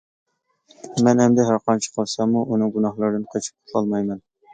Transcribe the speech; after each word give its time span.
مەن 1.07 1.19
ئەمدى 1.25 1.43
ھەر 1.49 1.59
قانچە 1.69 1.91
قىلساممۇ 1.97 2.41
ئۇنىڭ 2.47 2.73
گۇناھلىرىدىن 2.79 3.27
قېچىپ 3.35 3.55
قۇتۇلالمايمەن. 3.61 4.25